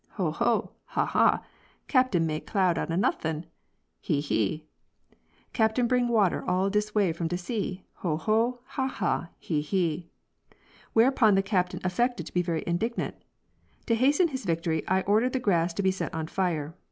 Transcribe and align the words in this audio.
''Ho, 0.15 0.31
ho! 0.33 0.71
ha, 0.85 1.05
ha! 1.05 1.43
Captain 1.87 2.25
make 2.25 2.47
cloud 2.47 2.79
out 2.79 2.87
0' 2.87 2.97
nuffin'; 2.99 3.45
he, 3.99 4.19
he! 4.19 4.65
Captain 5.53 5.85
bring 5.85 6.07
water 6.07 6.43
all 6.43 6.71
dis 6.71 6.95
way 6.95 7.13
from 7.13 7.27
de 7.27 7.37
sea? 7.37 7.85
Ho, 7.97 8.17
ho! 8.17 8.61
ha, 8.65 8.87
ha! 8.87 9.29
he, 9.37 9.61
he!" 9.61 10.09
Whereupon 10.93 11.35
the 11.35 11.43
Captain 11.43 11.81
affected 11.83 12.25
to 12.25 12.33
be 12.33 12.41
very 12.41 12.63
indignant. 12.65 13.13
To 13.85 13.93
hasten 13.93 14.29
his 14.29 14.43
victory 14.43 14.81
I 14.87 15.01
ordered 15.01 15.33
the 15.33 15.39
grass 15.39 15.71
to 15.75 15.83
be 15.83 15.91
set 15.91 16.11
on 16.15 16.25
fire. 16.25 16.75